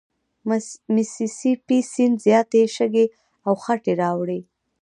[0.95, 3.05] میسي سي پي سیند زیاتي شګې
[3.47, 4.39] او خټې راوړي.